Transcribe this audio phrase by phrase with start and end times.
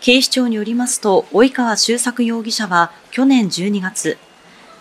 [0.00, 4.16] 警視庁によりますと、及川修作容疑者は去年12月、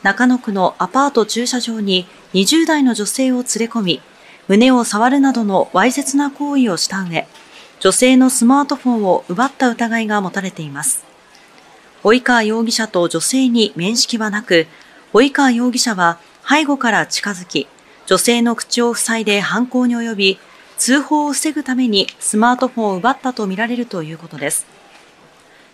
[0.04, 4.01] 中野区のアパート駐車場に20代の女性を連れ込み、
[4.48, 7.27] 胸を触るなどのわいせつな行為をした上、
[7.80, 11.04] 女性のスマートフォンを奪った疑いが持たれています。
[12.04, 14.68] 及川容疑者と女性に面識はなく、
[15.13, 17.68] 及川容疑者は背後から近づき、
[18.05, 20.39] 女性の口を塞いで犯行に及び、
[20.77, 24.68] 通報を防ぐためにスマートフォンを奪ったとみられるということです。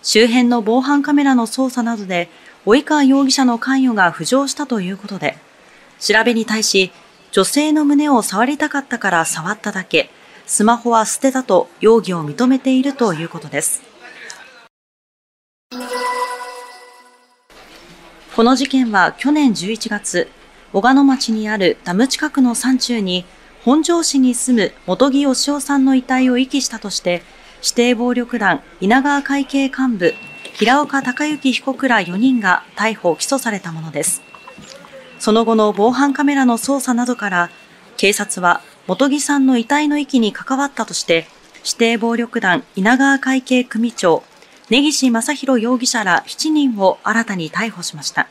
[0.03, 2.29] 周辺の防犯カメラの捜査などで、
[2.65, 5.37] 及川容疑者の関与が浮上したということで、
[5.97, 6.91] 調べに対し、
[7.31, 10.09] 女性の胸を触りたかったから触っただけ、
[10.45, 13.81] スマホは捨てたと容疑を認めているということです。
[18.35, 20.27] この事件は去年11月、
[20.73, 23.25] 小鹿野町にあるダム近くの山中に、
[23.63, 27.23] 本庄市に住む元木義雄さんの遺体を遺棄したとして、
[27.63, 30.13] 指定暴力団稲川会系幹部、
[30.55, 34.21] 平岡隆之被告ら4人が逮捕・起訴されたものです。
[35.17, 37.49] その後の防犯カメラの捜査などから、
[37.95, 41.25] 警察は元木さんの遺体の遺棄に関わったとして、
[41.63, 44.23] 指定暴力団稲川会系組長、
[44.69, 48.27] 根岸正宏容疑者ら7人を新たに逮捕しました。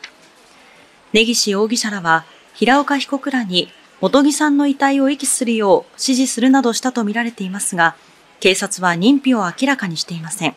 [1.15, 3.71] 根岸容疑者らは、平岡被告らに
[4.03, 7.97] 元木さんの遺体を遺棄するよう指示するなどしたとみられていますが、
[8.43, 10.57] 警察は認否を明らかにしていません。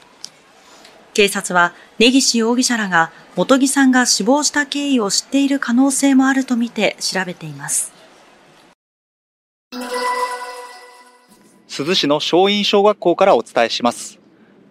[1.13, 7.93] 警察は根岸容疑者らが元木さんが死亡した経緯を知っている可能性もあるとみて調べています。
[11.67, 14.19] 珠洲市の松陰小学校からお伝えします。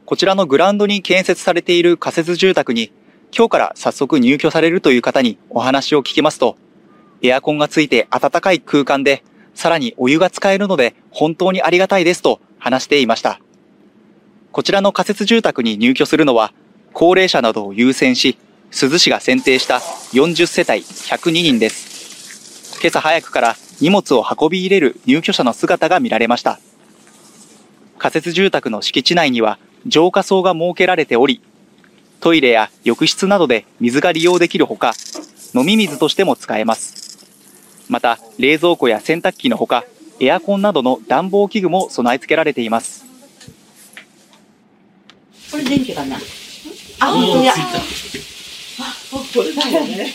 [0.06, 2.92] こちらのグラウンドに建設されている仮設住宅に
[3.32, 6.56] 今日から早速入居されるという方にお話を聞きますと、
[7.22, 9.22] エアコンがついて暖かい空間で、
[9.54, 13.40] さらにお湯が使えるので本当にありがたいですと話していました。
[14.50, 16.54] こちらの仮設住宅に入居するのは、
[16.94, 18.38] 高齢者などを優先し、
[18.70, 19.76] 珠洲市が選定した
[20.14, 22.80] 40世帯102人です。
[22.80, 26.58] 今朝早くから荷物を運び入れる入居者の姿が見られました。
[27.98, 31.42] 仮設住宅の敷地内には浄化槽が設けられており、
[32.20, 34.94] トイレや浴室などで水が利用できるほか、
[35.54, 37.28] 飲み水としても使えます。
[37.90, 39.84] また、冷蔵庫や洗濯機のほか、
[40.20, 43.04] エアコンなどの暖房器具も備え付けられています。
[45.50, 46.16] これ電気かな？
[47.00, 47.52] あ、本当や。
[47.54, 47.56] あ、
[49.34, 50.14] これだよね。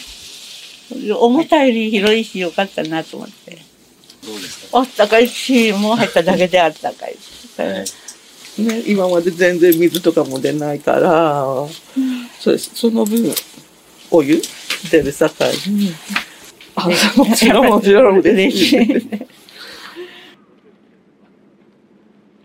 [1.19, 3.57] 思ったより広いしよかったなと思って。
[4.25, 4.79] どうですか？
[4.79, 7.39] あったかいし、もう入っただけであったかいし。
[8.61, 11.69] ね、今まで全然水とかも出ないから、うん、
[12.39, 13.33] そその分
[14.11, 14.41] お湯
[14.91, 15.55] 出るさかい、うん、
[16.75, 19.09] あもちろんもちろん嬉しい。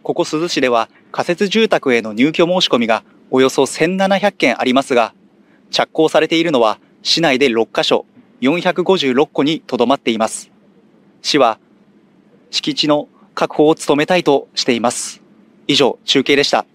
[0.04, 5.14] ここ珠洲市では仮設住宅への入居申し込みがおよそ1700件ありますが、
[5.70, 8.04] 着工されているのは市内で6カ所、
[8.42, 10.50] 456戸にとどまっています。
[11.22, 11.58] 市は
[12.50, 15.22] 敷地の確保を努めたいとしています。
[15.68, 16.66] 以上、中継でした。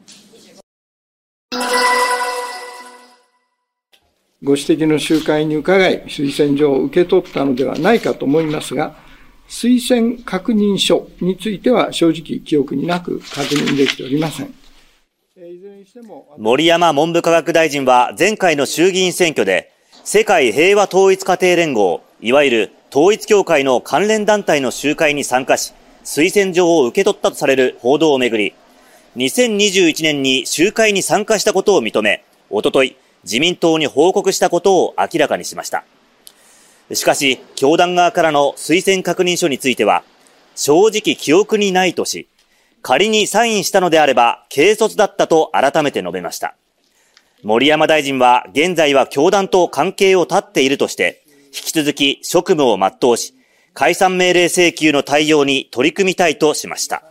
[4.42, 8.96] ご指摘の集会に伺い、推薦状を受け取ったのではないかと思いますが、
[9.50, 14.54] 推薦確認書については正直記憶になく確認できておりません。
[16.38, 19.72] 森山文部科学大臣は前回の衆議院選挙で、
[20.04, 25.74] 世界平和統一家庭連合、いわゆる統一協会の関連団体の集会に参加し、
[26.04, 28.54] 推薦状を受け取ったとされる報道をめぐり、
[29.18, 35.84] 2021年に集会に参加したことを認め、おととい、自民党に報告したことを明らかにしました。
[36.94, 40.04] しかし、教団側からの推薦確認書については、
[40.56, 42.28] 正直記憶にないとし、
[42.82, 46.56] 仮にサインしたのであれば、軽率だったと改めて述べました。
[47.44, 53.34] 森山大臣は、現在は教団と関係を断っているとして、引き続き職務を全うし、
[53.74, 57.04] 解散命令請求の対応に取り組みたいとしました。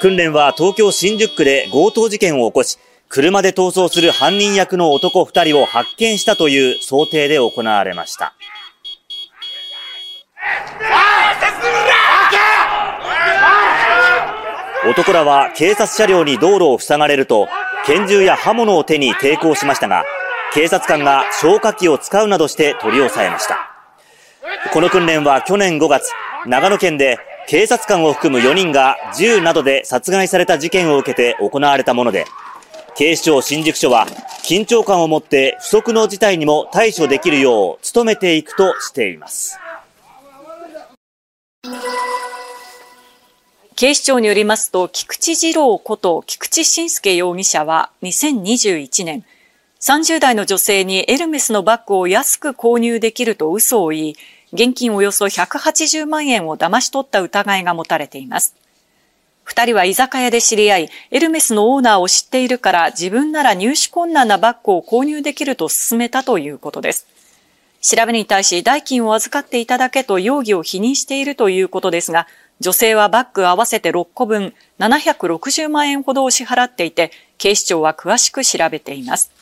[0.00, 2.76] 訓練は東京新宿区で強盗事件を起こし、
[3.14, 8.32] 車で逃走する犯人役の男2人を発見したという想定で行われました。
[14.88, 17.48] 男らは警察車両に道路を塞がれると、
[17.84, 20.04] 拳銃や刃物を手に抵抗しましたが、
[20.54, 23.58] 警察官が消火器を使うなどして取り押さえました。
[24.72, 26.10] この訓練は去年5月、
[26.46, 32.24] 長野県で警察官を含む4人が銃などで殺害された事件を受けて行われたもので、
[32.94, 34.06] 警視庁新宿署は
[34.44, 39.58] 緊張感を持って不測の事態にも対処できるよう努めていくとしています。
[43.76, 49.24] 警視庁によりますと、菊池二郎こと菊池慎介容疑者は2021年、
[49.80, 54.16] 30代の女性にエルメスのバッグを安く購入できると嘘を言い、
[54.52, 58.54] 現金およそ180万円を騙し取った疑いが持たれています。
[59.44, 67.06] 二人は居酒屋で知り合い、エルメスのオーナーを知っているから自分なら入手困難なバッグを購入できると勧めたということです。
[67.80, 72.28] 調べに対し代金を預かっていただけと容疑を否認しているということですが、
[72.60, 79.32] 女性はバッグ合わせて6個分760万円ほどを支払っていて、警視庁は詳しく調べています。